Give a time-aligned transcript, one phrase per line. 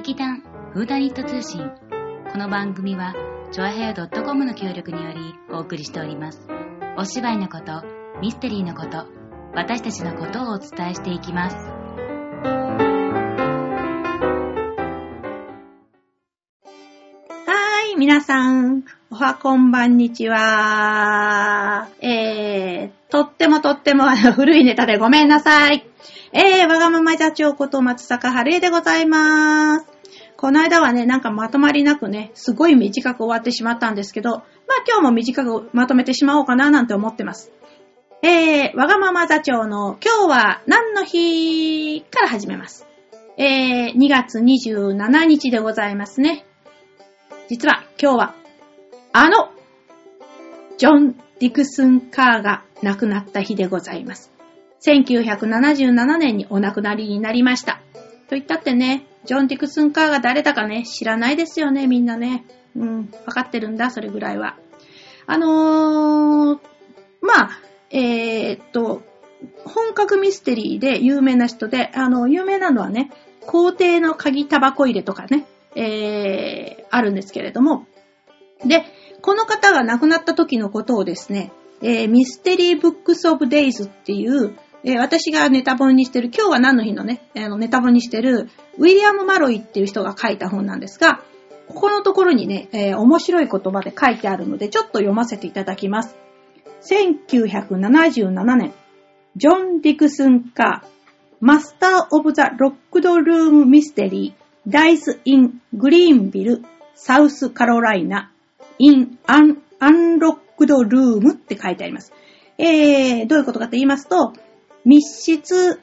[0.00, 1.60] 劇団フーダニット通信。
[2.32, 3.14] この番組は、
[3.52, 6.48] チョアヘア .com の協力によりお送りしております。
[6.96, 7.82] お芝居のこと、
[8.22, 9.04] ミステリーのこと、
[9.54, 11.56] 私たちのことをお伝えしていきます。
[17.46, 21.88] はい、皆さん、おはこんばんにちは。
[22.00, 25.84] えー、とってもとっても古いネタでごめんなさい。
[26.32, 29.99] えー、わがまま座長こと松坂春江でございます。
[30.40, 34.42] この間はね、なんかまとまりなくね、すごい短く終わってしまったんですけど、まあ
[34.88, 37.52] 今日も短くまとめてしまおうかななんて思ってます。
[38.22, 42.86] えー、わがまま座長の今日は何の日から始めます。
[43.36, 46.46] えー、2月27日でございますね。
[47.50, 48.34] 実は今日は、
[49.12, 49.50] あの、
[50.78, 54.32] ジョン・ディクスン・カーが亡くなった日でございます。
[54.86, 57.82] 1977年にお亡くなりになりました。
[58.30, 62.44] と言ったってね、ジョン・ディクスン・カーが誰だかね、知らないですよね、みんなね。
[62.76, 64.56] うん、わかってるんだ、それぐらいは。
[65.26, 66.58] あのー、
[67.20, 67.50] まあ、
[67.90, 69.02] えー、っと、
[69.64, 73.10] 本格ミステリーで有名な人で、あの、有名なのはね、
[73.46, 77.86] 皇帝の鍵タバコ入れとかね、えー、あるんですけれども、
[78.64, 78.84] で、
[79.22, 88.48] この方が亡くなった時のことをですね、えー、 Mystery Books of Days っていう、えー私がネタ本にしてる、今日は何の日のね、あのネタ本にしてる、
[88.80, 91.22] ウィリアム・マロイっていう人が書いた本なんですが、
[91.68, 96.16] ここのところにね、えー面白い言葉で書いてあるので、ちょっと読ませていただきます。
[96.88, 98.72] 1977年、
[99.36, 100.88] ジョン・ディクスン・カー、
[101.40, 106.62] master of the locked room mystery, dies in Greenville、
[106.94, 108.32] サウス・カロライナ、
[108.78, 112.14] イン・アン・アンロックド・ルームって書いてあります。
[112.56, 114.32] えー、どういうことかと言いますと、
[114.86, 115.80] 密室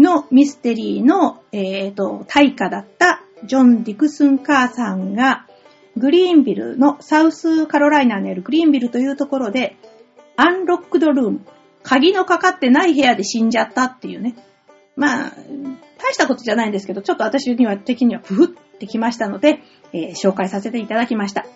[0.00, 5.46] のミステリーの、えー、と、大家だったジョン・ディクスン・カーさんが、
[5.96, 9.76] グリーンビルのサウスカロライナにあるグリーンビルというところで、
[10.36, 11.40] アンロックドルーム、
[11.82, 14.36] 鍵のかかってない部屋で死んじゃったっていうね。
[14.96, 15.32] まあ、
[15.98, 19.60] 大したことじゃないんですけど、ちょっと私には的にはプフってきましたので、
[19.92, 21.46] えー紹介させていただきました。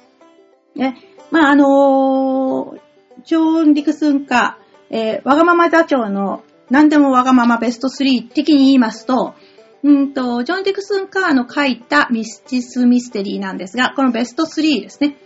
[0.75, 0.97] ね、
[1.31, 2.81] まあ、あのー
[3.25, 9.35] ジョン・ディクスンカー、えーわがまま座長の何でもわがままベスト3的に言いますと、
[9.83, 15.17] うんと、ジョン・ディクスンカーの書いたミスティス・ミステリーなんですが、このベスト3ですね。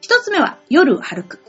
[0.00, 1.40] 一つ目は夜を歩く。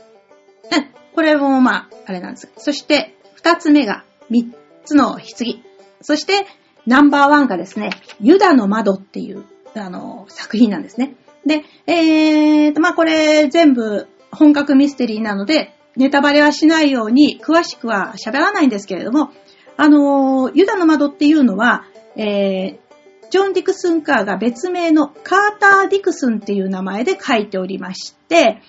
[0.70, 2.50] うんこれもまあ、あれなんです。
[2.56, 4.50] そして、二つ目が三
[4.84, 5.62] つの棺。
[6.00, 6.46] そして、
[6.86, 9.44] ナンバーワンがですね、ユダの窓っていう、
[9.74, 11.14] あの、作品なんですね。
[11.44, 19.30] で、えーと、まあこれ全部本格ミステリーなので、ネタバレはしないように詳しくは喋らないんですけれども、
[19.76, 21.84] あの、ユダの窓っていうのは、
[22.16, 28.60] えー、ジョン・ディクスンカーが別名のカーター・ディクスンっていう名前で書いておりまして、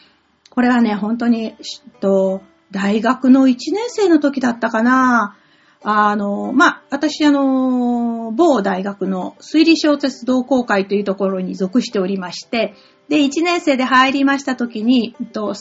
[0.50, 2.42] これはね、本当に、しっと、
[2.72, 5.36] 大学の1年生の時だったかな。
[5.84, 12.74] あの、まあ、私、あの、某大学の推理小説同好会というところに属しておりまして、
[13.10, 15.56] で、1年生で入りました時に、3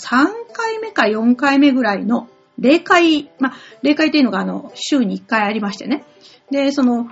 [0.53, 6.05] 回目か4回目ぐらいの例会、まあ、例会というのが、あの、週に1回ありましてね。
[6.51, 7.09] で、その、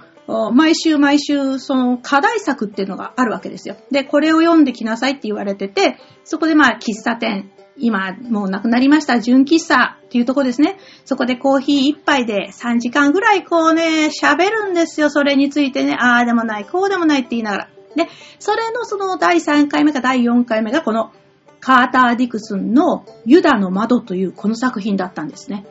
[0.53, 3.77] 毎週毎週、その課題作っていうのがあるわけですよ。
[3.91, 10.79] で、これを読んできなさいって言われてて、そこでまあ、喫茶店、今もう亡くなりました、純喫茶っていうとこですね。
[11.05, 15.97] そこでコーヒー一杯で3時間ぐらいこうね、喋るんですよ、それについてね。
[15.99, 17.69] ああでもない、こうでもないって言いながら。
[17.97, 18.09] で、
[18.39, 21.13] それのその第3回目か第4回目がこの
[21.61, 25.67] カーター・ディクスンのユダの窓というこの作品だったんですね。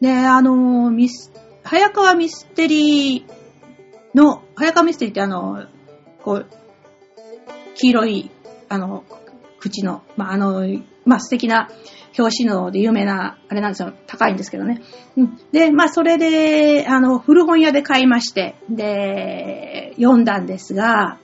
[0.00, 5.66] で、あの、ミス、早川ミステリーの、早川ミステリーってあの、
[6.22, 6.46] こう、
[7.74, 8.30] 黄色い、
[8.68, 9.04] あの、
[9.60, 10.66] 口の、まあ、あの、
[11.04, 11.68] まあ、素敵な
[12.18, 14.82] 表紙ので有名な、あれなんですよ、高いんですけどね。
[15.16, 15.38] うん。
[15.52, 21.18] で、まあ、それで、あの、古本屋で買いまして、で、読んだんですが、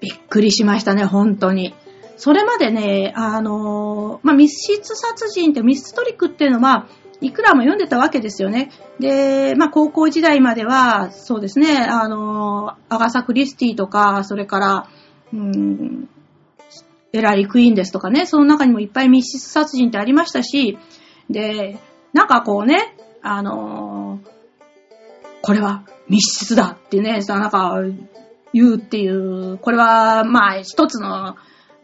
[0.00, 1.74] びっくりしましたね、本当に。
[2.16, 6.88] それまでね、あの、まあ、密室殺人ってミストリックっていうのは、
[7.20, 8.70] いくらも読んでたわけですよね。
[9.00, 14.88] で、まあ、高校時代までは、そうですね、あの、アガサ・クリスティとか、それから、
[15.32, 16.08] うん、
[17.12, 20.78] エラリー・クイーンですとかね、その中にもいっぱい密室殺人ってありましたし、
[21.30, 21.78] で、
[22.12, 24.20] なんかこうね、あの
[25.42, 27.80] これは密室だってね、さ、なんか、
[28.52, 31.36] 言うっていう、これは、まあ、一つの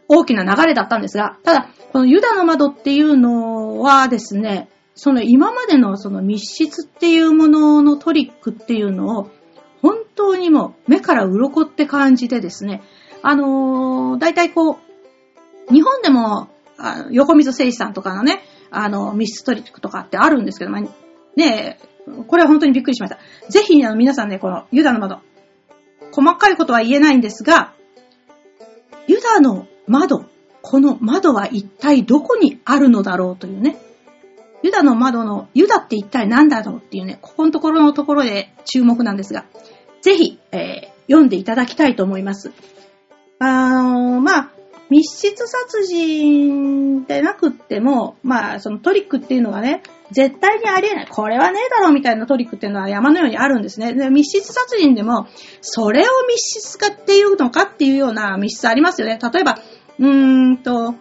[0.07, 9.31] 大きな流れだったんですが、ただ、このユダの窓っていうのはですね、その今までのその密室っていうもののトリックっていうのを、
[9.81, 12.81] 本当にもう目から鱗って感じでですね、
[13.21, 14.79] あのー、大体こ
[15.69, 20.81] う、日本でも、あ横溝聖司さんとかのね、あの、ミストリックとかってあるんですけど、まあ、
[21.35, 21.79] ね
[22.27, 23.19] これは本当にびっくりしました。
[23.49, 25.19] ぜひ、あの、皆さんね、このユダの窓、
[26.15, 27.73] 細かいことは言えないんですが、
[29.05, 30.23] ユダの窓、
[30.61, 33.77] この窓は一体どこにあるのだろうというね、
[34.63, 39.43] ユダの窓の、ユダって一体何だろうっていうね、ここのところのところで注目なんですが、
[40.01, 42.53] ぜひ、えー、読んでいただきたいと思います。
[43.39, 44.51] あの、まあ、
[44.89, 51.07] 密室殺人でなくっても、まあ、そのトリックっていうのがね、絶対にありえない。
[51.07, 53.93] これはねえだろうみたいなトリックっていうのは山のようにあるんですね。
[53.93, 55.27] で密室殺人でも、
[55.61, 59.19] それを密室化っていうのかっていうような密室ありますよね。
[59.21, 59.59] 例えば、
[59.99, 60.95] うーんと、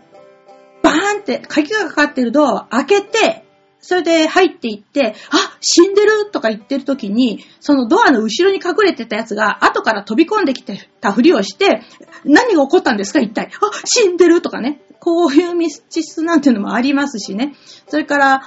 [0.82, 3.44] バーンって鍵がかかってるドアを開けて、
[3.80, 11.82] それで入っていって、あ、死んでるとか言ってる時に、そのドアの後ろに隠れてたやつが後から飛び込んできてたふりをして、
[12.24, 13.50] 何が起こったんですか一体。
[13.60, 14.80] あ、死んでるとかね。
[15.00, 17.54] こういう密室なんていうのもありますしね。
[17.88, 18.42] それから、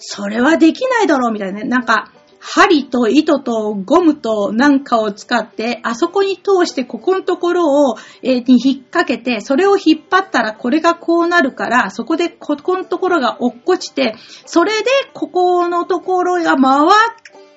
[0.00, 1.64] それはできないだろうみたいなね。
[1.64, 2.10] なんか、
[2.40, 14.14] 針と糸とゴムとなんかを使って、あそこに通してここのところを、えー、に引っ掛けて、それを引っ張ったらこれがこうなるから、そこでここのところが落っこちて、
[14.46, 16.90] それでここのところが回っ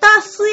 [0.01, 0.45] た末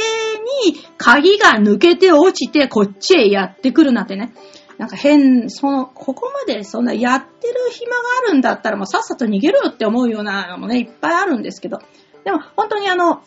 [0.72, 4.32] に鍵が抜けて落ちてこっちへやってくるなんてね。
[4.80, 11.80] なんか変、その、ここまでそんなやってる暇があるんだったらもうさっさと逃げろって思うようなのもね、いっぱいあるんですけど。
[12.24, 13.22] でも本当にあの、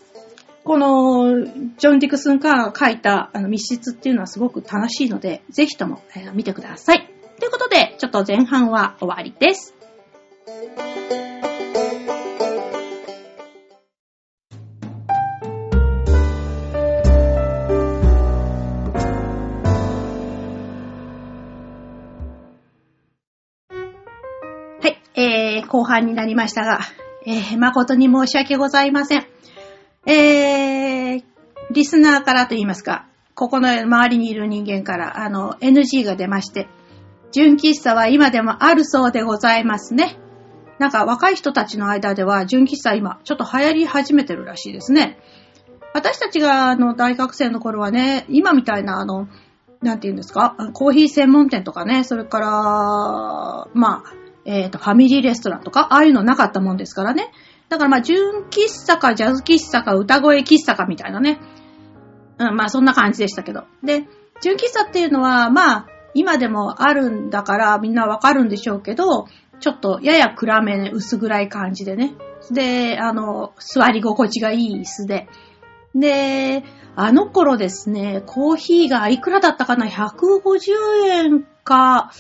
[0.63, 1.45] この、
[1.77, 7.07] ジョン・ディクスン・カーが書いたあの密室っていうのはすごく楽しいので、ぜひとも、えー、見てください。
[7.39, 9.75] ということで、ちょっと前半は終わりです。
[25.73, 26.81] 後半になりましたが、
[27.25, 29.25] えー、誠に申し訳ございません。
[30.05, 31.23] えー、
[31.71, 36.67] リスナーからと言いますか、ここの周りにいる人間から、あの、NG が出まして、
[37.31, 40.19] 純喫茶は今でもあるそうでございますね。
[40.77, 45.17] なんか若い人たちの間では純喫茶今ちょっと流行り始めてるらしいですね。
[45.95, 49.27] 私たちがあの大学生の頃はね、今みたいなあの、
[49.81, 57.31] なんて言うんですか、コーヒー専門店とかね、それから、まあ、えっ、ー、と、ファミリーレストランとか、ああいうのなかったもんですからね。
[57.69, 61.39] だからまあ、純喫茶かジャズ喫茶か歌声喫茶かみたいなね。
[62.39, 63.63] うん、まあそんな感じでしたけど。
[63.83, 64.05] で、
[64.41, 69.27] 純喫茶っていうのは、まあ、今でもあるんだからみんなわかるんでしょうけど、
[69.59, 72.13] ちょっとやや暗めね、薄暗い感じでね。
[72.51, 75.27] で、あの、座り心地がいい椅子で。
[75.95, 76.63] で、
[76.95, 80.71] あの頃ですね、コーヒーがいくらだったかな ?150
[81.07, 82.11] 円か、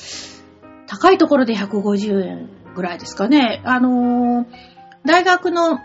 [0.93, 3.61] 高いところで150円ぐらいですかね。
[3.65, 4.73] あのー
[5.05, 5.79] 大学の、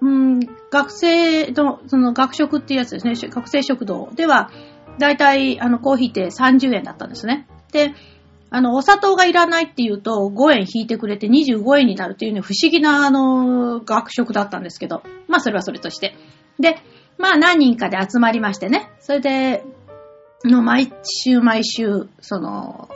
[0.00, 0.40] うん、
[0.70, 4.50] 学生の、その学食っていうやつですね、学生食堂では、
[4.98, 7.48] だいたい、あの、コーヒーって30円だったんですね。
[7.72, 7.94] で、
[8.50, 16.14] あの、お砂糖がいらないっていうと、5円引いてくれて25円になるっていうね、不思議な、あの、学食だったんですけど、まあ、それはそれとして。
[16.58, 16.76] で、
[17.18, 19.64] まあ、何人かで集まりましてね、それで、
[20.44, 22.88] の、毎週毎週、その、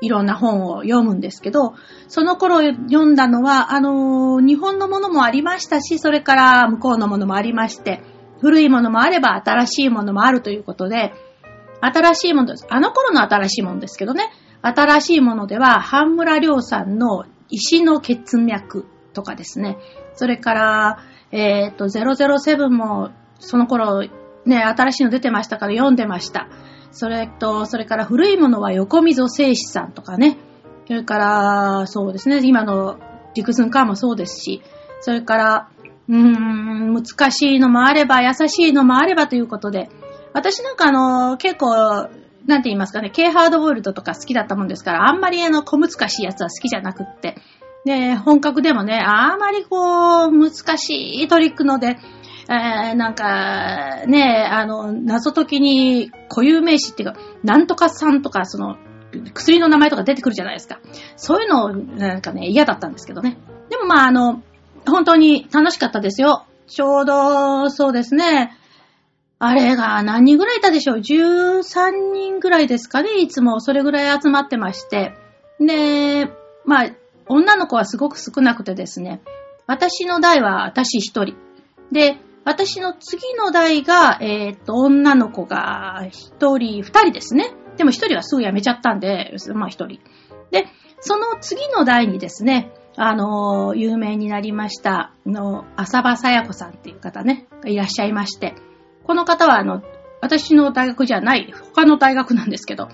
[0.00, 1.74] いろんな本を読むんですけど、
[2.06, 8.02] その頃読んだのは、あのー、日本のものもありましたし、それから向こうのものもありまして、
[8.40, 11.12] 古いものもあれば新しいものもあるということで、
[11.80, 12.66] 新しいものです。
[12.68, 14.30] あの頃の新しいものですけどね、
[14.62, 19.78] 新しいものでは、半村良さんの石の血脈とかですね、
[20.14, 20.98] それから、
[21.30, 24.04] えっ、ー、と、007もその頃
[24.44, 26.48] ね、新しいの出てましたから読んでました。
[26.90, 30.38] それと、それから古いものは横溝正史さんとかね。
[30.86, 32.98] それから、そうですね、今の
[33.34, 34.62] ディクスンカーもそうですし、
[35.00, 35.68] それから、
[36.08, 39.90] うーん、難しいのもあれば、優しいのもあればということで、
[40.32, 42.08] 私なんかあの、結構、
[42.46, 47.36] なんて言いますかね、K ハードボイルドとか好きだったもんですから、あんまりあの、小難しいやつは好きじゃなくって。
[47.84, 51.98] で、本格でもね、あんまりこう、難しいトリックので、
[52.50, 58.76] えー、なんか、ね、あの、謎解きに固有名詞っていうか、なんとかさんとか、その、
[59.34, 60.80] 薬の名前とか出てくるじゃないですか。
[61.16, 63.36] そういうの、なんかね、嫌だったんですけどね。
[63.68, 64.42] でもまあ、あの、
[64.86, 66.46] 本当に楽しかったですよ。
[66.66, 68.56] ちょうど、そうですね。
[69.38, 75.14] あれが何人ぐらいいたでしょう ?13 人ぐらいですかねいつもそれぐらい集まってまして。
[75.60, 76.28] で、
[76.64, 76.90] まあ、
[77.26, 79.20] 女の子はすごく少なくてですね。
[79.66, 81.36] 私の代は私一人。
[81.92, 87.52] で、私の次の代が、えっ、と、女の子が一人、二人ですね。
[87.76, 90.00] でも一人はすぐ辞めちゃったんで、まあ一人。
[90.50, 90.64] で、
[91.00, 98.54] その次の代にですね、あの、有名になりました、の、浅場さや子さんっていう方ね、いらっしゃいまして、
[99.04, 99.82] この方は、あの、
[100.22, 102.88] 私の大学じゃない、他の大学なんですけど、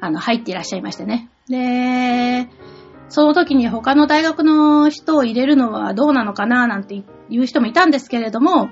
[0.00, 1.28] あの、入っていらっしゃいましてね。
[1.50, 2.48] で、
[3.10, 8.70] その時に他の大学の人を入れるのはどうなのかななんて言う人もいたんですけれども、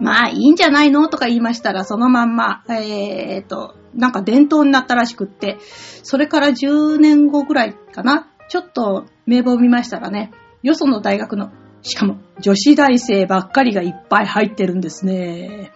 [0.00, 1.08] まあいいんじゃないの？
[1.08, 5.58] とか言いましたら、そのまんま、えー、っと、なんか伝統になったらしくって、
[6.02, 10.30] それから10年後ぐらいかな、ちょっと名簿を見ましたらね、
[10.62, 11.50] よその大学の、
[11.82, 15.72] しかも女子大生ばっかりがいっぱい入ってるんですね。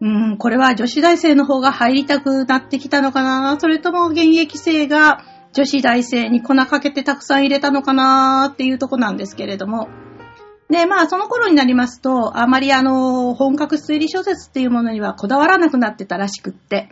[0.00, 3.58] うん、これは女子大生の方が入りたくなってきたのかな？
[3.58, 8.50] それとも現役生が女子大生に粉かけてたくさん入れたのかな？
[8.52, 9.88] っていうとこなんですけれども。
[10.70, 16.90] で、まあ、その頃になりますと、あまりあの、本格推理小説っていうものにはこだわらなくなってたらしくって、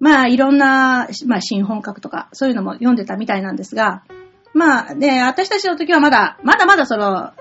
[0.00, 4.02] まあ、いろんな、まあ、新本格とか、そういうのも読んでたみたいなんですが、
[4.54, 7.32] まあ、ね、私たちの時はまだ、まだまだその、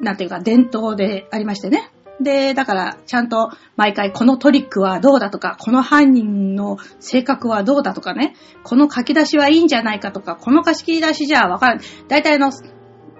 [0.00, 1.90] なんていうか、伝統でありましてね。
[2.20, 11.84] で、だから、ちゃんと毎回このトリックはどうだとか、この犯人の性格はどうだとかね、この書き出しはいいんじゃないかとか、この書き出しじゃわからない。
[12.08, 12.50] 大体の、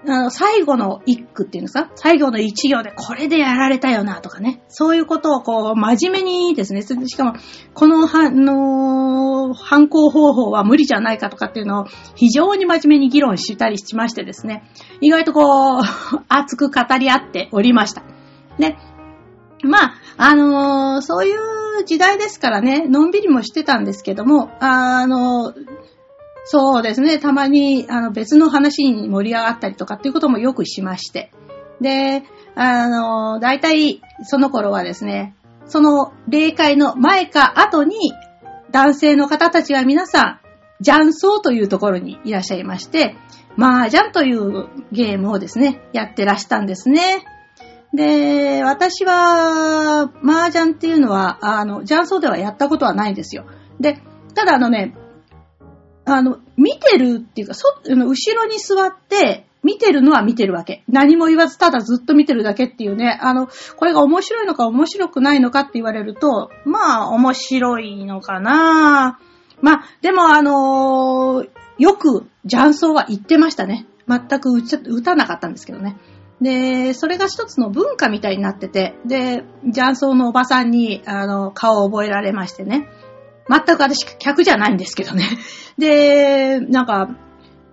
[0.07, 1.91] あの、最後の一句っていうんですか？
[1.95, 4.63] 最後の一行でこれでやられたよなとかね。
[4.69, 7.35] そういうことをこう、真面目にですね、しかも、
[7.75, 14.65] この、は、の、犯行方法は無理じゃないかとかっていうのを非常に真面目に議論したりしましてですね、
[15.01, 15.81] 意外とこう、
[16.29, 18.03] 熱く語り合っておりました。
[18.59, 18.77] で、
[19.63, 25.55] まあ、あのー、そういう時代ですからね、のんびりもしてたんですけども、あのー、
[26.45, 31.33] そうですね、たまに、あの、別の話に盛り上がったりとかっていうこともよくしまして。
[31.81, 35.35] で、あの、大体、その頃はですね、
[35.67, 38.13] その霊界の前か後に、
[38.71, 40.41] 男性の方たちは皆さん、
[40.83, 43.17] 雀荘というところにいらっしゃいまして、
[43.59, 47.25] 麻雀というゲームをですね、やってらしたんですね。
[47.93, 53.47] で、私は、麻雀っていうのは、あの、雀荘ではやったことはないんですよ。
[53.81, 54.01] で、
[54.35, 54.95] ただあのね、
[56.05, 60.85] あの、見てるっていうか、そ、後ろに座って、見てるのは見てるわけ。
[60.89, 69.19] 何も言わず、ただずっと見てるだけっていうね、あの、これが面白いのか面白くないのかって言われると、まあ、面白いのかな
[69.61, 73.87] まあ、でもあのー、よく、雀荘は言ってましたね。
[74.09, 75.97] 全く打たなかったんですけどね。
[76.41, 82.89] で、それが一つの文化みたいになってて、で、雀荘のおばさんに、あの、顔を覚えられましてね。
[83.51, 85.25] 全く私、客じゃないんですけどね。
[85.77, 87.09] で、なんか、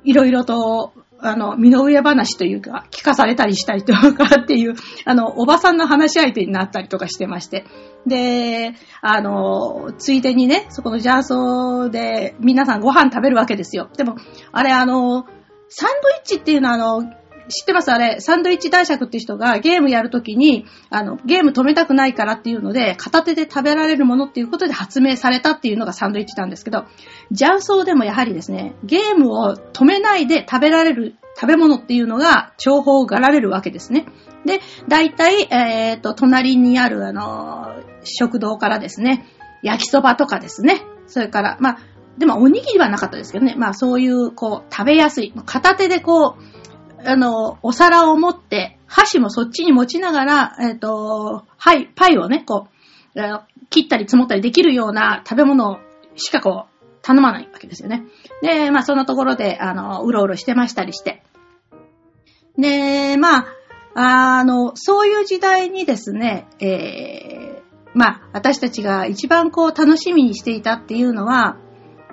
[0.04, 7.66] いろいろと、あの、身の上話というか、聞かされたりしたりとかっていう、 あの、おばさんの話し相手になったりとかしてまして。
[8.06, 13.90] で、あの、ついでにね、そこの雀荘で皆さんご飯食べるわけですよ。
[13.98, 14.16] でも、
[14.52, 15.26] あれあの、
[15.70, 17.12] サンドイッチっていうのはあの、
[17.50, 17.92] 知ってます？
[17.92, 26.86] あれ、サンドイッチ男爵って人がゲームやるときに、あの、ゲーム止めたくないからっていうので、片手で食べられるものっていうことで発明されたっていうのがサンドイッチなんですけど、
[27.34, 34.06] 雀荘でもやはりですね、ゲームを止めないで食べられる食べ物っていうのが重宝がられるわけですね。
[34.46, 39.26] で、大体、えっ、ー、と、隣にあるあの、食堂からですね、
[39.62, 41.78] 焼きそばとかですね、それから、まあ、
[42.18, 43.54] でもおにぎりはなかったですけどね。
[43.56, 45.32] まあそういう、こう、食べやすい。
[45.46, 46.57] 片手でこう、
[47.06, 52.68] あの、お皿を持って、箸もそっちに持ちながら、えっ、ー、と、はい、パイをね、こ
[53.16, 53.20] う、
[53.70, 55.80] 切ったり積もったりできるような食べ物
[56.16, 58.04] しかこう、頼まないわけですよね。
[58.42, 61.24] で、まあそのところで、あの、うろうろしてましたりして。
[62.58, 71.58] で、まあ、あの、そういう時代にですね、えー、まあ、私たちが一番こう楽しみにしていたっていうのは、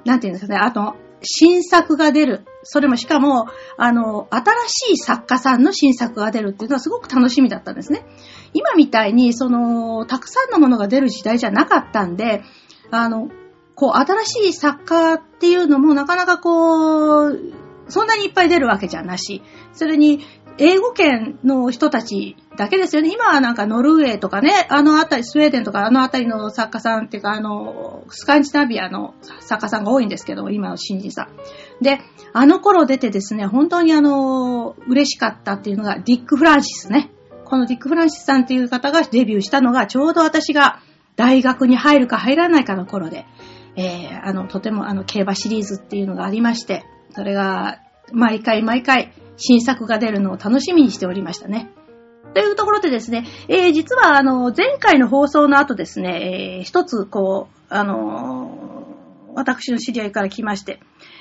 [0.04, 2.46] なんていうんですかね、あと、新作が出る。
[2.62, 8.06] それもしかも、あの、新しい作家さんの新作が出るっていうのはすごく楽しみだったんですね。
[8.52, 12.42] 今みたいに、その、たくさんのものが出る時代じゃなかったんで、
[12.90, 13.28] あの、
[13.74, 17.40] こう、新しい作家っていうのもなかなかこう、
[17.88, 20.20] そんなにいっぱい出るわけじゃなし、それに、
[20.58, 23.10] 英語圏の人たちだけですよね。
[23.12, 31.28] 今はなんかノルウェーとかね、あのあたり、スウェーデンとかあのあたりの作家さんっていうか、あの、スカンジナビアの作家さんが多いんですけど、今の新人さん。
[31.82, 32.00] で、
[32.32, 37.10] あの頃出てですね、本当にあの、嬉しかったっていうのがディック・フランシスね。
[37.44, 40.80] このディック・フランシスさんっていう方がデビューしたのが、ちょうど私が
[41.16, 43.26] 大学に入るか入らないかの頃で、
[43.76, 47.80] えー、あの、とてもあの、競馬シリーズっていうのがありまして、それが、
[48.12, 51.70] 毎回毎回、新作が出るのを楽しみにしておりましたね。
[52.34, 60.80] というところでですね、えー、実はあの、前回の放送の後ですね、えー、一つこう、あのー、私の知り合いから来まして、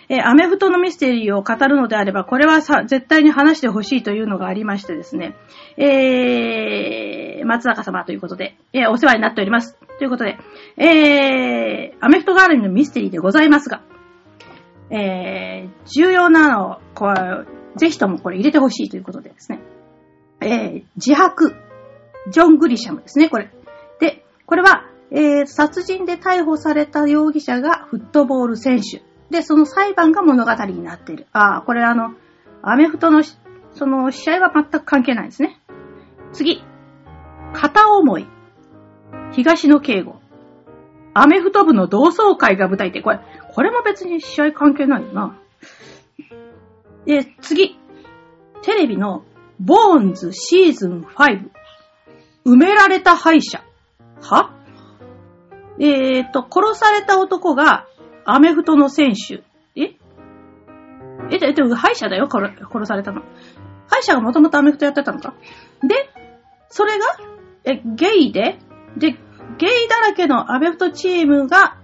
[0.09, 5.35] えー、アメフトのミステリーを語るのであれば、これはさ、絶対に話してほしいというのがありましてですね、
[5.77, 9.77] えー、松坂様ということで、えー、お世話になっております。
[9.97, 10.37] ということで、
[10.77, 13.81] えー、アメフトガールのミステリーでございますが、
[14.89, 19.59] えー、重要なのを、こう、ぜひともこれ入れてほしいということでですね、
[20.41, 21.55] えー、自白、
[22.29, 23.49] ジョン・グリシャムですね、これ。
[23.99, 29.03] で、これは、えー、殺人で逮捕された容疑者がフットボール選手。
[29.29, 31.27] で、その裁判が物語になっている。
[31.33, 32.13] ああ、これあの、
[32.61, 35.59] アメフトの、その試合は全く関係ないですね。
[36.33, 36.63] 次。
[37.53, 38.27] 片思い。
[39.31, 40.15] 東野敬吾。
[41.13, 43.19] アメフト部の同窓会が舞台って、これ、
[43.53, 45.37] これも別に試合関係ないよな。
[47.05, 47.77] で、次。
[48.61, 49.25] テレビの
[49.59, 51.49] ボーンズシーズン5。
[52.45, 53.63] 埋められた敗者。
[54.21, 54.53] は？
[55.79, 57.87] えーと、殺された男が
[58.25, 59.43] アメフトの選手。
[59.75, 59.95] え？
[61.31, 63.21] え、で、でも敗者だよ、殺殺されたの。
[63.87, 65.33] 敗者がもともとアメフトやってたのか
[65.81, 66.09] で、
[66.69, 67.05] それが、
[67.65, 68.59] え、ゲイで、
[68.97, 69.11] で、
[69.57, 71.77] ゲイだらけのアメフトチームが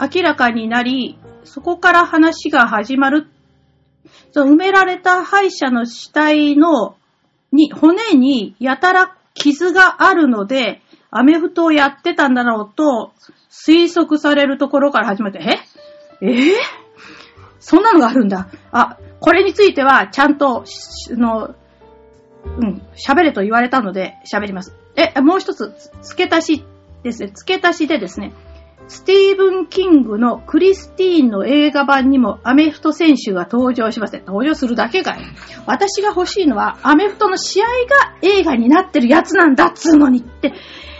[0.00, 3.28] 明らかになり、そこから話が始まる。
[4.36, 6.96] その埋められた敗者の死体の、
[7.52, 13.14] に、骨にやたら傷があるので、アメフトをやってたんだろうと
[13.50, 15.38] 推測されるところから始まって、
[16.20, 16.26] え？
[16.26, 16.50] え？
[16.50, 16.54] ー、
[17.60, 18.48] そんなのがあるんだ。
[18.72, 20.64] あ、これについてはちゃんと、
[21.12, 21.54] の、
[22.44, 24.76] うん、喋れと言われたので喋ります。
[24.96, 26.64] え、もう一つ、付け足し
[27.02, 27.30] ですね。
[27.34, 28.34] 付け足しでですね、
[28.88, 34.24] スティーブン・キングのクリスティーンの映画版にもアメフト選手が登場しません。
[34.24, 35.18] 登場するだけかい。
[35.66, 40.52] 私が欲しいのはアメフトの試合が映画になってるやつなんだっつうのにって。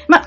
[0.09, 0.23] ま、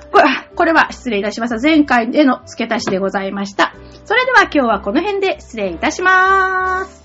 [0.56, 1.58] これは失礼いたしました。
[1.62, 3.74] 前回への付け足しでございました。
[4.06, 6.98] それでは今日はこの辺で失礼いたしまーす。